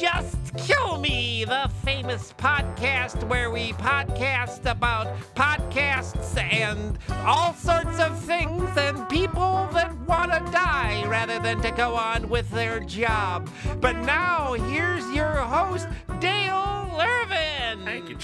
[0.00, 8.18] Just Kill Me, the famous podcast where we podcast about podcasts and all sorts of
[8.18, 13.50] things and people that want to die rather than to go on with their job.
[13.82, 15.86] But now, here's your host,
[16.18, 17.84] Dale Irvin.
[17.84, 18.16] Thank you.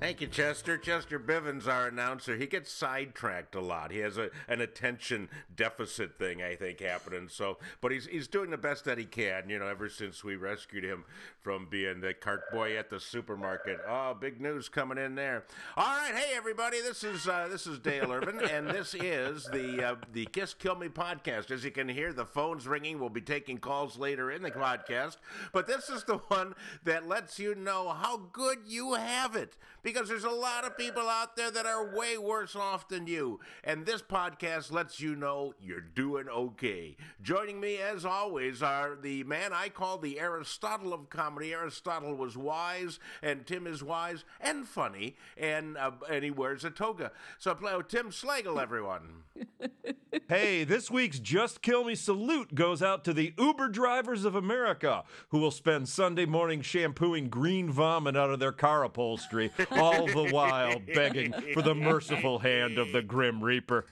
[0.00, 0.78] Thank you, Chester.
[0.78, 3.90] Chester Bivens, our announcer, he gets sidetracked a lot.
[3.90, 7.28] He has a, an attention deficit thing, I think, happening.
[7.28, 9.50] So, but he's he's doing the best that he can.
[9.50, 11.04] You know, ever since we rescued him
[11.40, 13.80] from being the cart boy at the supermarket.
[13.88, 15.44] Oh, big news coming in there.
[15.76, 19.84] All right, hey everybody, this is uh, this is Dale Irvin, and this is the
[19.84, 21.50] uh, the Just Kill Me podcast.
[21.50, 23.00] As you can hear, the phone's ringing.
[23.00, 25.16] We'll be taking calls later in the podcast,
[25.52, 26.54] but this is the one
[26.84, 29.56] that lets you know how good you have it
[29.92, 33.40] because there's a lot of people out there that are way worse off than you.
[33.64, 36.96] And this podcast lets you know you're doing okay.
[37.22, 41.54] Joining me, as always, are the man I call the Aristotle of comedy.
[41.54, 46.70] Aristotle was wise, and Tim is wise and funny, and uh, and he wears a
[46.70, 47.10] toga.
[47.38, 49.22] So play with Tim Slagle, everyone.
[50.28, 55.04] Hey, this week's Just Kill Me salute goes out to the Uber drivers of America
[55.30, 60.30] who will spend Sunday morning shampooing green vomit out of their car upholstery, all the
[60.32, 63.86] while begging for the merciful hand of the Grim Reaper.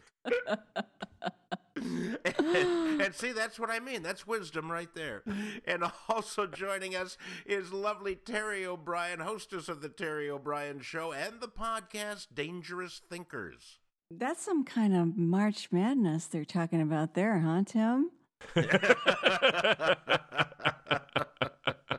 [1.77, 4.03] and, and see, that's what I mean.
[4.03, 5.23] That's wisdom right there.
[5.67, 11.41] And also joining us is lovely Terry O'Brien, hostess of the Terry O'Brien Show and
[11.41, 13.79] the podcast Dangerous Thinkers.
[14.11, 18.11] That's some kind of March Madness they're talking about there, huh, Tim?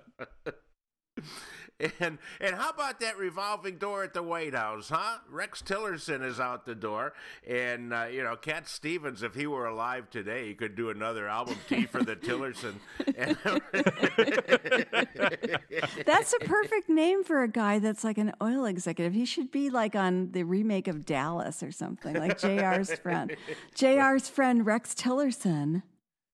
[1.99, 5.17] And and how about that revolving door at the White House, huh?
[5.29, 7.13] Rex Tillerson is out the door,
[7.47, 11.27] and uh, you know Cat Stevens, if he were alive today, he could do another
[11.27, 12.75] album, Tea for the Tillerson.
[16.05, 19.13] That's a perfect name for a guy that's like an oil executive.
[19.13, 23.35] He should be like on the remake of Dallas or something, like JR's friend.
[23.75, 25.83] JR's friend Rex Tillerson.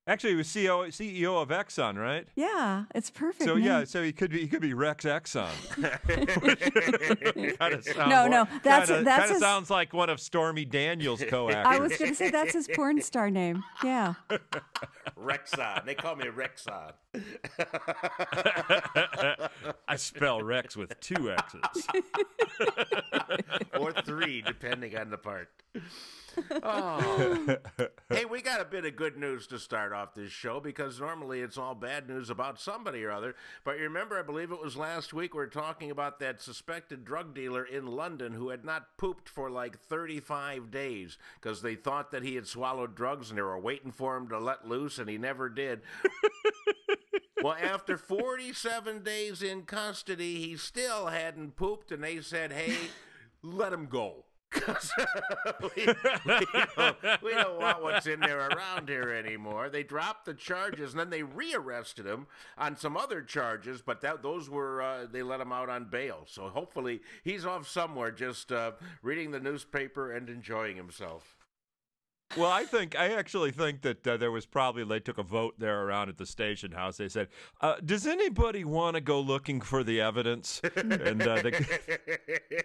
[0.05, 2.27] Actually, he was CEO, CEO of Exxon, right?
[2.35, 3.45] Yeah, it's perfect.
[3.45, 3.63] So name.
[3.63, 5.47] yeah, so he could be he could be Rex Exxon.
[8.09, 11.65] No, more- no, that's- kinda, that's kinda his- sounds like one of Stormy Daniels' co-actors.
[11.65, 13.63] I was going to say that's his porn star name.
[13.83, 14.15] Yeah.
[15.17, 16.91] Rexon, they call me Rexon.
[19.87, 21.87] I spell Rex with two X's.
[23.79, 25.49] or three, depending on the part.
[26.63, 27.57] Oh.
[28.09, 31.41] hey, we got a bit of good news to start off this show because normally
[31.41, 33.35] it's all bad news about somebody or other.
[33.63, 37.05] But you remember, I believe it was last week, we were talking about that suspected
[37.05, 42.11] drug dealer in London who had not pooped for like 35 days because they thought
[42.11, 45.09] that he had swallowed drugs and they were waiting for him to let loose, and
[45.09, 45.81] he never did.
[47.43, 52.73] Well, after 47 days in custody, he still hadn't pooped, and they said, hey,
[53.41, 54.23] let him go.
[54.53, 54.91] 'Cause
[55.61, 59.69] we, we, don't, we don't want what's in there around here anymore.
[59.69, 62.27] They dropped the charges, and then they rearrested him
[62.57, 66.23] on some other charges, but that, those were, uh, they let him out on bail.
[66.27, 71.35] So hopefully he's off somewhere just uh, reading the newspaper and enjoying himself.
[72.35, 75.55] Well, I think I actually think that uh, there was probably they took a vote
[75.57, 76.97] there around at the station house.
[76.97, 77.27] They said,
[77.61, 81.51] uh, "Does anybody want to go looking for the evidence?" And uh, they,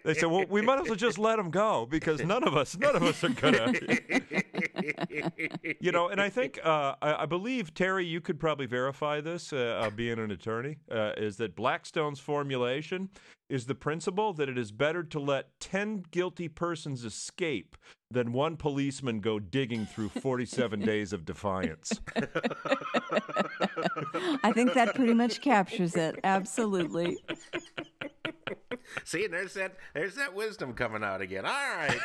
[0.05, 2.77] they said, "Well, we might as well just let him go because none of us,
[2.79, 3.73] none of us are gonna."
[5.81, 9.53] you know, and I think uh, I, I believe Terry, you could probably verify this,
[9.53, 13.11] uh, uh, being an attorney, uh, is that Blackstone's formulation
[13.49, 17.77] is the principle that it is better to let ten guilty persons escape
[18.11, 22.01] than one policeman go digging through forty-seven days of defiance.
[24.43, 26.19] I think that pretty much captures it.
[26.25, 27.19] Absolutely.
[29.05, 31.47] See, and there's that there's that wisdom coming out again.
[31.47, 31.99] All right.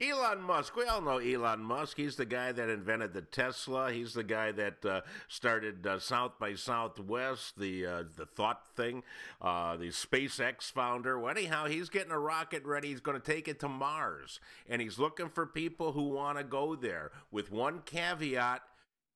[0.00, 0.76] Elon Musk.
[0.76, 1.96] We all know Elon Musk.
[1.96, 3.92] He's the guy that invented the Tesla.
[3.92, 9.02] He's the guy that uh, started uh, South by Southwest, the uh, the thought thing,
[9.40, 11.18] uh, the SpaceX founder.
[11.18, 12.88] Well, anyhow, he's getting a rocket ready.
[12.88, 16.44] He's going to take it to Mars, and he's looking for people who want to
[16.44, 17.10] go there.
[17.30, 18.62] With one caveat: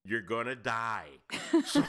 [0.05, 1.09] you're going to die.
[1.65, 1.81] So-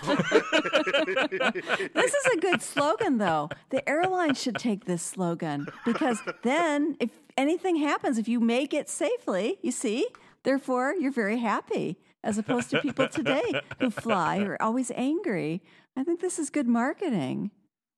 [1.94, 3.50] This is a good slogan, though.
[3.70, 8.90] The airline should take this slogan because then, if anything happens, if you make it
[8.90, 10.08] safely, you see,
[10.44, 13.44] therefore you're very happy, as opposed to people today
[13.80, 15.62] who fly who are always angry.
[15.96, 17.52] I think this is good marketing.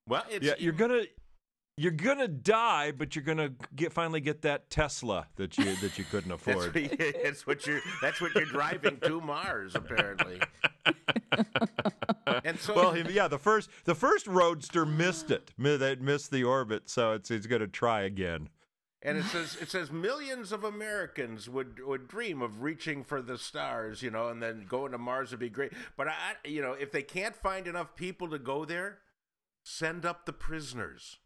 [0.08, 1.04] well, it's yeah, you're gonna
[1.76, 6.06] you're gonna die, but you're gonna get finally get that Tesla that you that you
[6.06, 6.76] couldn't That's afford.
[6.76, 7.82] what, that's what you're.
[8.02, 10.40] That's what you're driving to Mars, apparently.
[12.44, 15.52] and so Well, yeah, the first the first roadster missed it.
[15.58, 18.50] They missed the orbit, so it's he's going to try again.
[19.06, 23.38] And it says it says millions of Americans would would dream of reaching for the
[23.38, 25.74] stars, you know, and then going to Mars would be great.
[25.98, 26.14] But I,
[26.46, 29.00] you know, if they can't find enough people to go there,
[29.64, 31.18] send up the prisoners.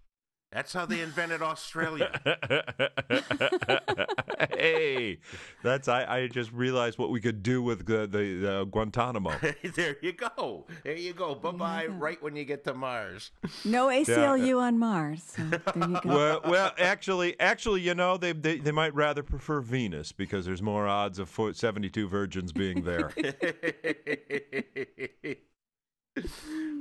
[0.51, 2.21] That's how they invented Australia.
[4.51, 5.19] hey,
[5.61, 9.33] that's I, I just realized what we could do with the the, the Guantanamo.
[9.75, 10.65] there you go.
[10.83, 11.35] There you go.
[11.35, 11.85] Bye bye.
[11.87, 13.31] Right when you get to Mars.
[13.65, 15.23] No ACLU uh, on Mars.
[15.35, 16.09] So there you go.
[16.09, 20.61] well, well, actually, actually, you know, they, they they might rather prefer Venus because there's
[20.61, 23.11] more odds of 72 virgins being there.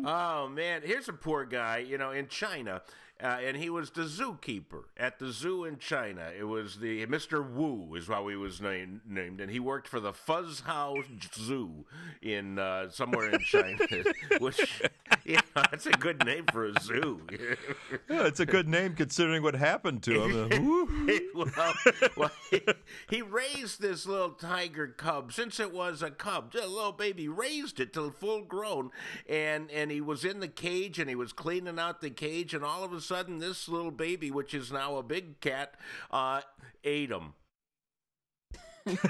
[0.06, 2.82] oh man, here's a poor guy, you know, in China,
[3.22, 6.30] uh, and he was the zookeeper at the zoo in China.
[6.38, 7.48] It was the Mr.
[7.48, 11.04] Wu is how he was named, named, and he worked for the Fuzz House
[11.34, 11.86] Zoo
[12.22, 13.78] in uh, somewhere in China,
[14.38, 14.82] which
[15.24, 17.22] yeah, that's a good name for a zoo.
[18.08, 20.85] Yeah, it's a good name considering what happened to him.
[21.34, 21.74] Well,
[22.16, 22.60] well, he,
[23.10, 27.28] he raised this little tiger cub since it was a cub, a little baby.
[27.28, 28.90] Raised it till full grown,
[29.28, 32.64] and and he was in the cage and he was cleaning out the cage, and
[32.64, 35.74] all of a sudden, this little baby, which is now a big cat,
[36.10, 36.40] uh,
[36.84, 37.34] ate him.
[38.86, 38.94] Yeah.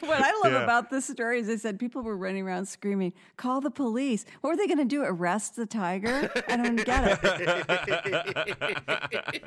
[0.00, 0.62] what I love Yeah.
[0.62, 4.50] about this story is they said people were running around screaming, "Call the police!" What
[4.50, 5.02] were they going to do?
[5.02, 6.30] Arrest the tiger?
[6.48, 9.42] I don't get it.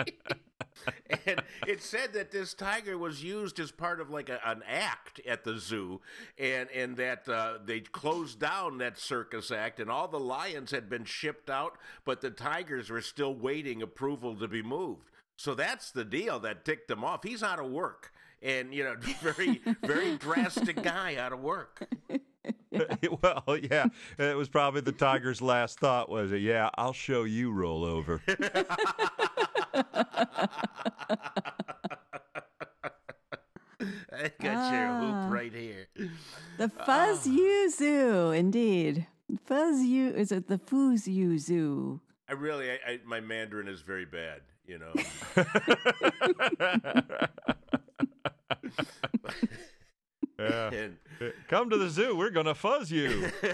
[1.26, 5.20] and it said that this tiger was used as part of like a, an act
[5.26, 6.00] at the zoo,
[6.38, 10.88] and and that uh, they closed down that circus act, and all the lions had
[10.88, 15.10] been shipped out, but the tigers were still waiting approval to be moved.
[15.40, 17.22] So that's the deal that ticked him off.
[17.24, 21.88] He's out of work, and you know, very very drastic guy out of work.
[23.22, 23.86] well, yeah,
[24.18, 28.20] it was probably the tiger's last thought was, "Yeah, I'll show you roll over."
[34.12, 35.00] I got your Ah.
[35.24, 35.86] hoop right here.
[36.58, 39.06] The Fuzz U Zoo, indeed.
[39.46, 42.00] Fuzz U is it the Fuzz U Zoo?
[42.28, 44.42] I really, I, I, my Mandarin is very bad.
[44.70, 44.92] You know.
[50.38, 50.70] Yeah.
[50.72, 50.96] and
[51.48, 52.16] Come to the zoo.
[52.16, 53.30] We're gonna fuzz you.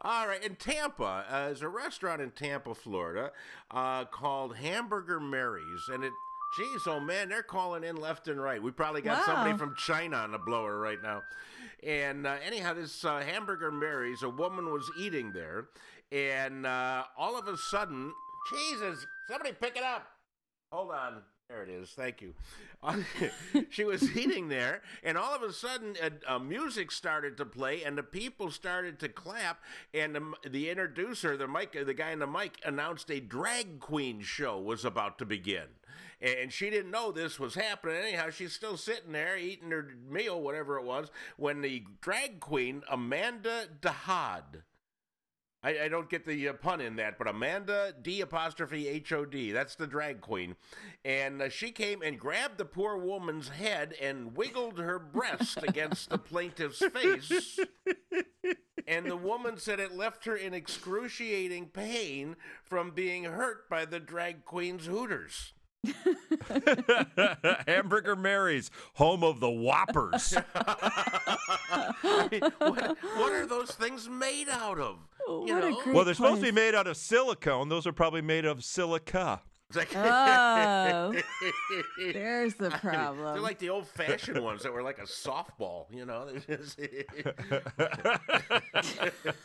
[0.00, 3.32] All right, in Tampa, uh, there's a restaurant in Tampa, Florida,
[3.70, 6.12] uh, called Hamburger Mary's, and it.
[6.56, 8.62] Geez, oh man, they're calling in left and right.
[8.62, 11.22] We probably got somebody from China on the blower right now.
[11.82, 15.66] And uh, anyhow, this uh, Hamburger Mary's, a woman was eating there,
[16.12, 18.12] and uh, all of a sudden,
[18.50, 20.06] Jesus, somebody pick it up.
[20.72, 21.22] Hold on.
[21.48, 21.90] There it is.
[21.90, 22.34] Thank you.
[23.70, 27.82] She was eating there, and all of a sudden, a, uh, music started to play,
[27.82, 29.60] and the people started to clap.
[29.92, 34.20] And the, the introducer, the mic, the guy in the mic, announced a drag queen
[34.20, 35.66] show was about to begin.
[36.20, 37.96] And she didn't know this was happening.
[37.96, 42.82] Anyhow, she's still sitting there eating her meal, whatever it was, when the drag queen
[42.90, 44.62] Amanda Dahad.
[45.64, 49.24] I, I don't get the uh, pun in that, but Amanda D apostrophe H O
[49.24, 49.50] D.
[49.50, 50.56] That's the drag queen,
[51.04, 56.10] and uh, she came and grabbed the poor woman's head and wiggled her breast against
[56.10, 57.58] the plaintiff's face.
[58.86, 63.98] And the woman said it left her in excruciating pain from being hurt by the
[63.98, 65.54] drag queen's hooters.
[67.66, 70.34] Hamburger Mary's, home of the Whoppers.
[70.54, 74.98] I mean, what, what are those things made out of?
[75.26, 77.68] Oh, you What a great well, they're supposed to be made out of silicone.
[77.68, 79.40] Those are probably made of silica.
[79.76, 81.14] Oh,
[82.12, 83.32] there's the problem.
[83.32, 86.26] They're like the old fashioned ones that were like a softball, you know?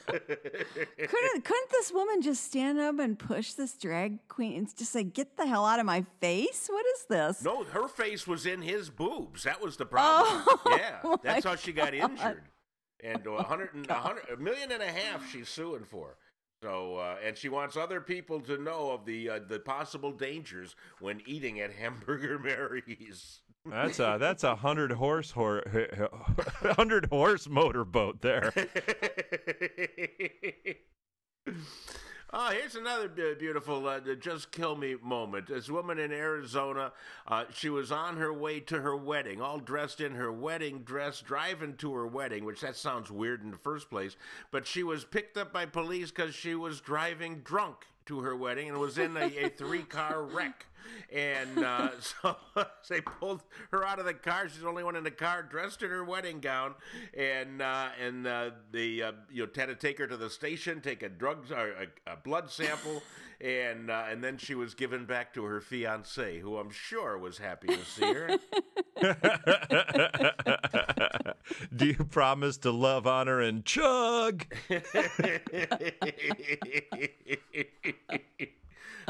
[0.10, 5.04] Couldn't couldn't this woman just stand up and push this drag queen and just say,
[5.04, 6.68] "Get the hell out of my face"?
[6.68, 7.44] What is this?
[7.44, 9.44] no, her face was in his boobs.
[9.44, 10.44] That was the problem.
[10.48, 12.44] Oh yeah, Oh, that's how she got injured.
[13.04, 16.18] And a hundred and a hundred, a million and a half she's suing for.
[16.62, 20.76] So, uh, and she wants other people to know of the uh, the possible dangers
[21.00, 23.40] when eating at Hamburger Mary's.
[23.66, 25.64] That's a that's a hundred horse hor-
[26.62, 28.52] hundred horse motorboat there.
[32.32, 35.48] Oh, here's another beautiful uh, just kill me moment.
[35.48, 36.92] This woman in Arizona,
[37.28, 41.22] uh, she was on her way to her wedding, all dressed in her wedding dress,
[41.22, 44.16] driving to her wedding, which that sounds weird in the first place.
[44.52, 48.70] But she was picked up by police because she was driving drunk to her wedding
[48.70, 50.68] and was in a, a three car wreck.
[51.14, 52.36] And uh, so
[52.90, 54.50] they pulled her out of the car.
[54.50, 56.76] She's the only one in the car, dressed in her wedding gown,
[57.16, 60.82] and uh, and uh, they uh, you know had to take her to the station,
[60.82, 63.02] take a drug or a, a blood sample,
[63.42, 67.38] and uh, and then she was given back to her fiance, who I'm sure was
[67.38, 68.38] happy to see her.
[71.76, 74.46] Do you promise to love, honor, and chug?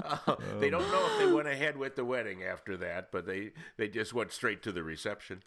[0.04, 3.52] Uh, they don't know if they went ahead with the wedding after that, but they,
[3.78, 5.44] they just went straight to the reception.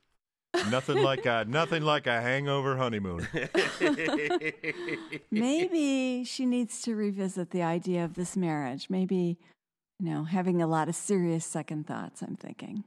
[0.71, 3.27] Nothing like a nothing like a hangover honeymoon.
[5.31, 8.91] Maybe she needs to revisit the idea of this marriage.
[8.91, 9.39] Maybe,
[9.99, 12.85] you know, having a lot of serious second thoughts, I'm thinking.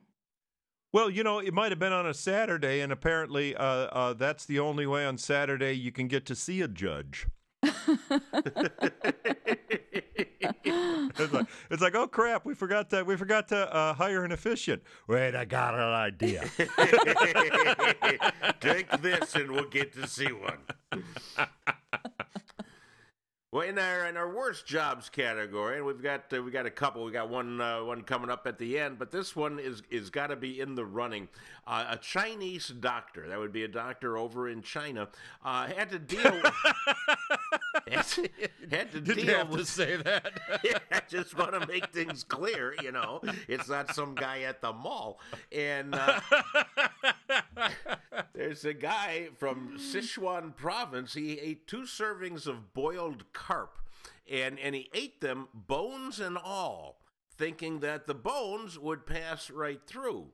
[0.94, 4.46] Well, you know, it might have been on a Saturday, and apparently, uh, uh, that's
[4.46, 7.28] the only way on Saturday you can get to see a judge.
[10.18, 14.32] it's, like, it's like, oh crap, we forgot to we forgot to uh, hire an
[14.32, 14.82] efficient.
[15.08, 16.46] Wait, I got an idea.
[18.60, 20.60] Take this, and we'll get to see one.
[23.56, 26.70] Well, in our in our worst jobs category, and we've got uh, we got a
[26.70, 27.06] couple.
[27.06, 30.10] We got one uh, one coming up at the end, but this one is is
[30.10, 31.30] got to be in the running.
[31.66, 35.08] Uh, a Chinese doctor, that would be a doctor over in China,
[35.46, 36.42] uh, had to deal.
[37.92, 38.30] had, to,
[38.70, 40.40] had to Did deal have with to say that?
[40.92, 43.22] I just want to make things clear, you know.
[43.48, 45.20] It's not some guy at the mall.
[45.52, 46.20] And uh,
[48.34, 51.14] there's a guy from Sichuan province.
[51.14, 53.80] He ate two servings of boiled carp,
[54.30, 57.00] and, and he ate them, bones and all,
[57.38, 60.28] thinking that the bones would pass right through.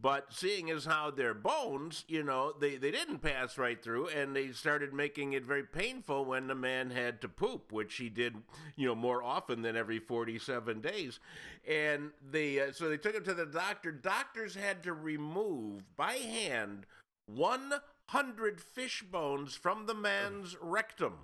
[0.00, 4.36] But seeing as how they're bones, you know, they, they didn't pass right through, and
[4.36, 8.36] they started making it very painful when the man had to poop, which he did,
[8.76, 11.18] you know, more often than every 47 days.
[11.66, 13.90] And they, uh, so they took him to the doctor.
[13.90, 16.84] Doctors had to remove by hand
[17.26, 21.14] 100 fish bones from the man's rectum.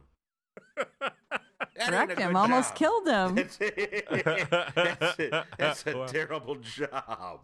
[1.77, 2.37] That ain't a Correct him.
[2.37, 2.77] Almost job.
[2.77, 3.35] killed him.
[3.35, 3.57] That's,
[4.75, 6.07] that's a, that's a Wow.
[6.07, 7.41] terrible job.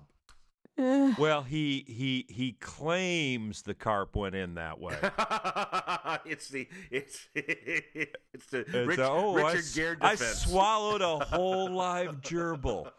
[0.79, 1.15] Ugh.
[1.19, 4.97] well, he he he claims the carp went in that way.
[6.25, 11.03] it's the it's it's the It's Rich, a- oh, I, Richard s- Gere I swallowed
[11.03, 12.91] a whole live gerbil.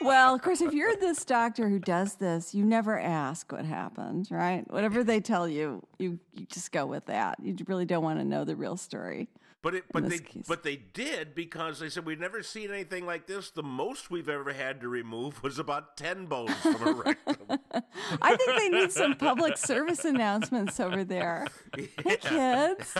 [0.00, 4.28] well, of course, if you're this doctor who does this, you never ask what happened,
[4.30, 4.64] right?
[4.70, 7.38] Whatever they tell you, you, you just go with that.
[7.42, 9.28] You really don't want to know the real story.
[9.68, 10.46] But it, but they case.
[10.48, 13.50] but they did because they said we've never seen anything like this.
[13.50, 17.36] The most we've ever had to remove was about ten bones from a rectum.
[18.22, 21.46] I think they need some public service announcements over there.
[22.02, 22.94] Hey, kids.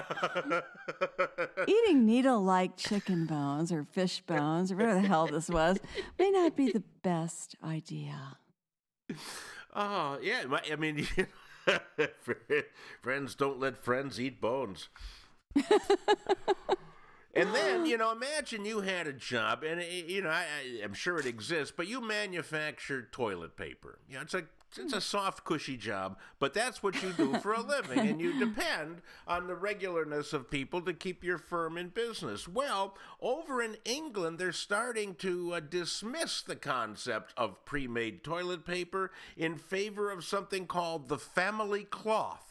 [1.66, 5.78] Eating needle like chicken bones or fish bones or whatever the hell this was
[6.18, 8.36] may not be the best idea.
[9.74, 11.06] oh yeah, I mean,
[13.00, 14.88] friends don't let friends eat bones.
[17.34, 20.44] And then, you know, imagine you had a job, and, uh, you know, I,
[20.82, 23.98] I'm sure it exists, but you manufacture toilet paper.
[24.08, 24.44] You know, it's a,
[24.76, 28.38] it's a soft, cushy job, but that's what you do for a living, and you
[28.40, 32.48] depend on the regularness of people to keep your firm in business.
[32.48, 38.64] Well, over in England, they're starting to uh, dismiss the concept of pre made toilet
[38.66, 42.47] paper in favor of something called the family cloth.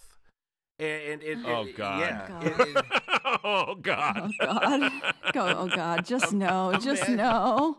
[0.80, 2.00] And, and it, Oh, it- God.
[2.00, 2.28] Yeah.
[2.30, 2.86] Oh, it- it-
[3.44, 4.32] oh God!
[4.42, 4.92] Oh, God.
[5.34, 6.06] Go, oh, God.
[6.06, 6.74] Just no.
[6.80, 7.18] Just man.
[7.18, 7.78] no.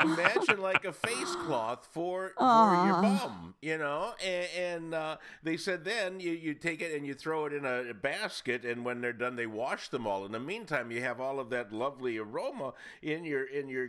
[0.00, 3.18] imagine like a face cloth for for your Aw.
[3.18, 4.14] bum, you know.
[4.24, 7.64] And, and uh, they said then you you take it and you throw it in
[7.64, 10.24] a basket, and when they're done, they wash them all.
[10.24, 13.88] In the meantime, you have all of that lovely aroma in your in your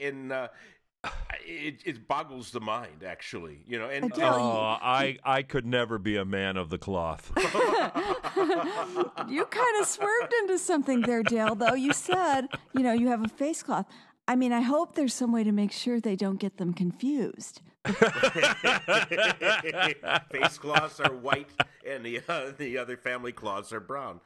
[0.00, 0.30] in.
[0.32, 0.48] Uh,
[1.44, 3.88] it, it boggles the mind, actually, you know.
[3.88, 4.44] And, I tell you.
[4.44, 7.32] Oh, I I could never be a man of the cloth.
[9.28, 11.74] You kind of swerved into something there, Dale, though.
[11.74, 13.86] You said, you know, you have a face cloth.
[14.26, 17.60] I mean, I hope there's some way to make sure they don't get them confused.
[17.84, 17.96] face
[20.58, 21.48] cloths are white,
[21.86, 24.20] and the uh, the other family cloths are brown.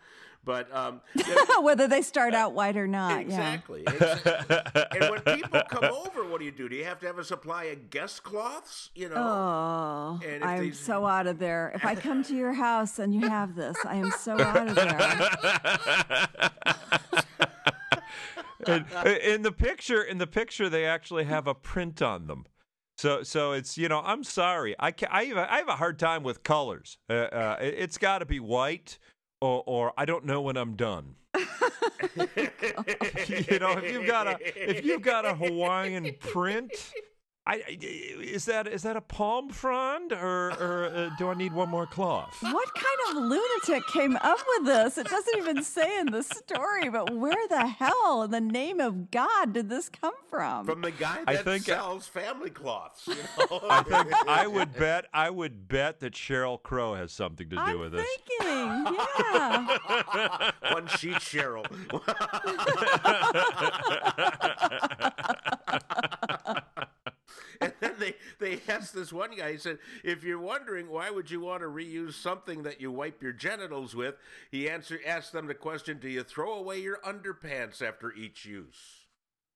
[0.47, 1.01] But um,
[1.63, 3.21] Whether they start out white or not.
[3.21, 3.83] Exactly.
[3.83, 6.69] Exa- and when people come over, what do you do?
[6.69, 8.91] Do you have to have a supply of guest cloths?
[8.95, 9.17] You know.
[9.17, 11.73] Oh, And if I'm they- so out of there.
[11.75, 14.75] If I come to your house and you have this, I am so out of
[14.77, 16.29] there.
[18.67, 22.47] And, uh, in the picture, in the picture, they actually have a print on them.
[22.99, 25.77] So, so it's you know, I'm sorry, I can, I have a, I have a
[25.77, 26.99] hard time with colors.
[27.09, 28.99] Uh, uh, it, it's got to be white,
[29.41, 31.15] or or I don't know when I'm done.
[32.17, 36.73] you know, if you've got a if you've got a Hawaiian print,
[37.49, 37.79] I, I-
[38.21, 41.87] is that is that a palm frond or or uh, do I need one more
[41.87, 42.37] cloth?
[42.41, 42.87] What kind
[43.17, 44.99] of lunatic came up with this?
[44.99, 49.11] It doesn't even say in the story, but where the hell in the name of
[49.13, 50.67] God did this come from?
[50.67, 53.07] From the guy I that think- uh, sells family cloths.
[53.07, 53.15] You
[53.51, 53.61] know?
[53.71, 57.63] I think I would bet I would bet that Sheryl Crow has something to do
[57.63, 58.05] I'm with this.
[58.39, 58.97] thinking,
[59.33, 60.51] yeah.
[60.73, 61.65] One sheet Sheryl.
[68.41, 71.31] and then they, they asked this one guy, he said, if you're wondering why would
[71.31, 74.15] you want to reuse something that you wipe your genitals with,
[74.51, 79.07] he answered asked them the question, do you throw away your underpants after each use?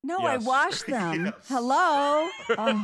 [0.03, 0.45] No, I Yes.
[0.45, 1.25] washed them.
[1.25, 1.47] Yes.
[1.47, 2.27] Hello.
[2.57, 2.83] Oh,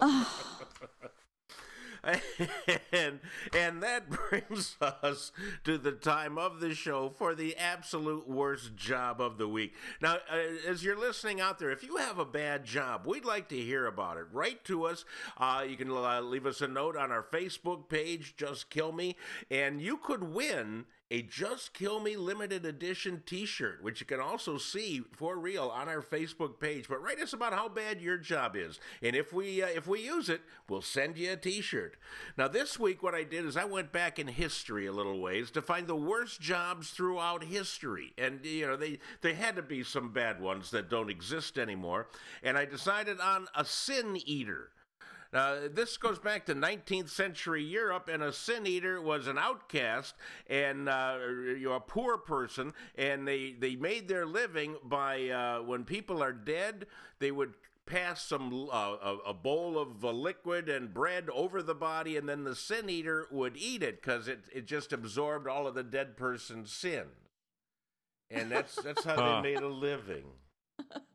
[0.00, 0.47] oh.
[2.92, 3.20] and
[3.54, 5.32] and that brings us
[5.64, 9.74] to the time of the show for the absolute worst job of the week.
[10.00, 13.48] Now, uh, as you're listening out there, if you have a bad job, we'd like
[13.48, 14.26] to hear about it.
[14.32, 15.04] Write to us.
[15.36, 19.16] Uh, you can uh, leave us a note on our Facebook page, Just Kill Me,
[19.50, 24.58] and you could win a Just Kill Me limited edition t-shirt, which you can also
[24.58, 26.88] see for real on our Facebook page.
[26.88, 30.00] But write us about how bad your job is, and if we uh, if we
[30.00, 31.96] use it, we'll send you a t-shirt.
[32.36, 35.50] Now this week what I did is I went back in history a little ways
[35.52, 38.12] to find the worst jobs throughout history.
[38.18, 42.08] And you know, they there had to be some bad ones that don't exist anymore,
[42.42, 44.70] and I decided on a sin eater.
[45.32, 50.14] Now, this goes back to 19th century Europe, and a sin eater was an outcast
[50.48, 51.18] and uh,
[51.58, 56.32] you're a poor person, and they, they made their living by uh, when people are
[56.32, 56.86] dead,
[57.18, 57.54] they would
[57.84, 62.28] pass some uh, a, a bowl of uh, liquid and bread over the body, and
[62.28, 65.82] then the sin eater would eat it because it, it just absorbed all of the
[65.82, 67.04] dead person's sin.
[68.30, 69.40] And that's that's how Huh.
[69.42, 70.24] they made a living.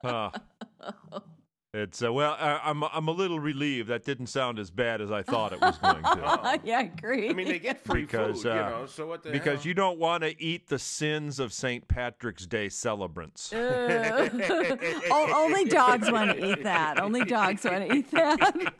[0.04, 0.32] Huh.
[1.76, 5.12] It's uh, well, I, I'm I'm a little relieved that didn't sound as bad as
[5.12, 6.60] I thought it was going to.
[6.64, 7.32] yeah, I agree.
[7.32, 8.86] I mean, they get free Because, food, you uh, know.
[8.86, 9.68] So what the because hell?
[9.70, 11.88] you don't want to eat the sins of St.
[11.88, 13.52] Patrick's Day celebrants.
[13.56, 17.00] oh, only dogs want to eat that.
[17.02, 18.74] Only dogs want to eat that.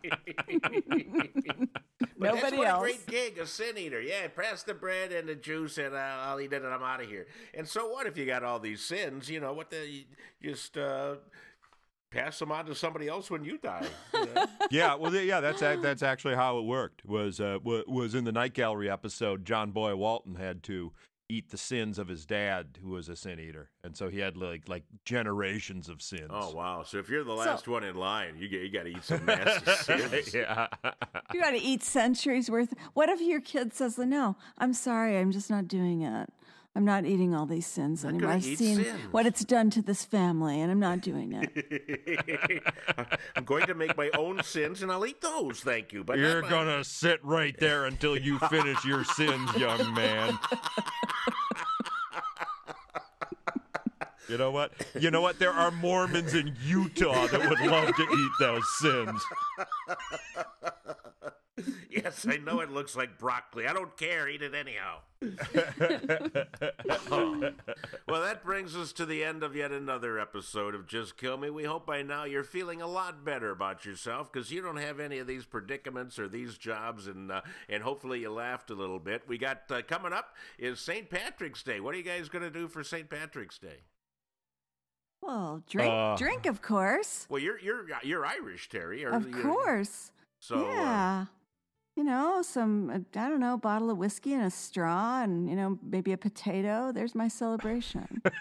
[2.24, 2.78] But Nobody that's what else.
[2.78, 4.00] a great gig, a sin eater.
[4.02, 7.02] Yeah, pass the bread and the juice, and uh, I'll eat it, and I'm out
[7.02, 7.28] of here.
[7.54, 9.30] And so what if you got all these sins?
[9.30, 9.70] You know what?
[9.70, 10.04] The you
[10.42, 11.16] just uh,
[12.14, 13.86] pass them on to somebody else when you die.
[14.14, 14.46] you know?
[14.72, 17.06] yeah, well, yeah, that's ac- that's actually how it worked.
[17.06, 19.46] Was uh, wa- was in the Night Gallery episode.
[19.46, 20.92] John Boy Walton had to
[21.30, 24.38] eat the sins of his dad, who was a sin eater, and so he had
[24.38, 26.30] like like generations of sins.
[26.30, 26.84] oh wow!
[26.84, 29.26] So if you're the last one in line, you get you got to eat some
[29.26, 30.34] nasty sins.
[30.34, 30.68] yeah.
[31.34, 32.74] You got to eat centuries worth.
[32.94, 36.30] What if your kid says, "No, I'm sorry, I'm just not doing it.
[36.76, 38.32] I'm not eating all these sins anymore.
[38.32, 42.64] I've seen sins." what it's done to this family, and I'm not doing it."
[43.36, 45.60] I'm going to make my own sins, and I'll eat those.
[45.60, 46.04] Thank you.
[46.04, 46.66] But You're not mine.
[46.66, 50.38] gonna sit right there until you finish your sins, young man.
[54.30, 54.72] You know what?
[55.00, 55.38] You know what?
[55.38, 59.22] There are Mormons in Utah that would love to eat those sins.
[62.24, 63.68] Yes, I know it looks like broccoli.
[63.68, 64.28] I don't care.
[64.30, 65.00] Eat it anyhow.
[67.12, 67.52] Oh.
[68.08, 71.50] Well, that brings us to the end of yet another episode of Just Kill Me.
[71.50, 75.00] We hope by now you're feeling a lot better about yourself because you don't have
[75.00, 79.00] any of these predicaments or these jobs, and uh, and hopefully you laughed a little
[79.00, 79.24] bit.
[79.28, 81.10] We got uh, coming up is St.
[81.10, 81.80] Patrick's Day.
[81.80, 83.10] What are you guys going to do for St.
[83.10, 83.84] Patrick's Day?
[85.22, 89.06] well, drink, Uh, drink, of course, Well, you're you're you're Irish, Terry.
[89.06, 90.12] or of you're- course.
[90.40, 91.26] So uh, yeah.
[91.96, 95.56] You know, some, uh, I don't know, bottle of whiskey and a straw and, you
[95.56, 96.92] know, maybe a potato.
[96.92, 98.20] There's my celebration.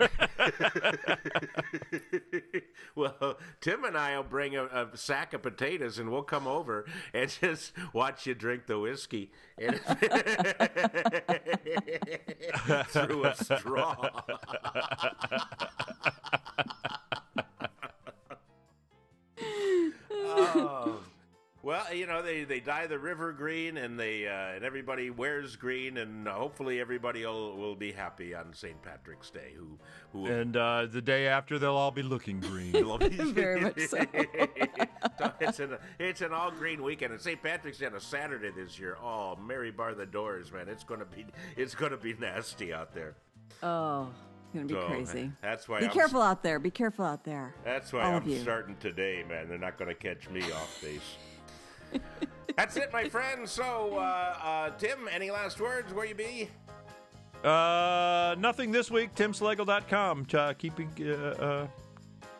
[2.95, 6.87] well, Tim and I will bring a, a sack of potatoes and we'll come over
[7.13, 9.79] and just watch you drink the whiskey and
[12.87, 14.23] through a straw.
[20.55, 21.01] Oh.
[21.63, 25.55] Well, you know they, they dye the river green and they uh, and everybody wears
[25.55, 28.81] green and uh, hopefully everybody will, will be happy on St.
[28.83, 29.53] Patrick's Day.
[29.57, 29.79] Who
[30.13, 32.73] who And uh, the day after, they'll all be looking green.
[33.33, 33.99] Very much so.
[35.19, 37.41] So it's an it's an all green weekend, and St.
[37.41, 38.97] Patrick's Day on a Saturday this year.
[39.01, 40.69] Oh, Mary bar the doors, man!
[40.69, 43.15] It's gonna be it's gonna be nasty out there.
[43.63, 44.09] Oh,
[44.45, 45.33] it's going to be So, crazy.
[45.41, 46.59] That's why Be I'm, careful out there.
[46.59, 47.55] Be careful out there.
[47.65, 49.49] That's why all I'm starting today, man.
[49.49, 51.17] They're not gonna catch me off base.
[52.57, 53.51] that's it, my friends.
[53.51, 55.93] So, uh, uh, Tim, any last words?
[55.93, 56.49] Where you be?
[57.45, 59.15] Uh, nothing this week.
[59.15, 60.27] TimSlagle.com.
[60.33, 61.67] Uh, keeping uh, uh,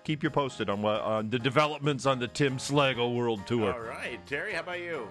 [0.05, 3.73] keep you posted on what on the developments on the Tim Slagle World Tour.
[3.73, 5.09] All right, Terry, how about you?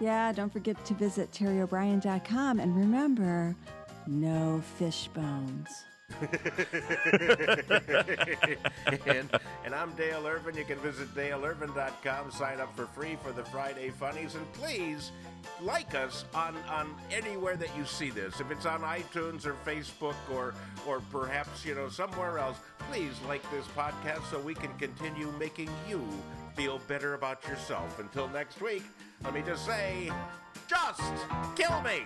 [0.00, 3.54] Yeah, don't forget to visit terryobrien.com and remember,
[4.06, 5.68] no fish bones.
[9.06, 9.30] And,
[9.64, 10.56] and I'm Dale Irvin.
[10.56, 15.12] You can visit daleirvin.com, sign up for free for the Friday Funnies, and please
[15.60, 18.40] like us on, on anywhere that you see this.
[18.40, 20.54] If it's on iTunes or Facebook or
[20.86, 22.58] or perhaps you know somewhere else,
[22.90, 26.02] please like this podcast so we can continue making you
[26.54, 27.98] feel better about yourself.
[27.98, 28.82] Until next week,
[29.24, 30.10] let me just say,
[30.68, 31.02] just
[31.56, 32.04] kill me.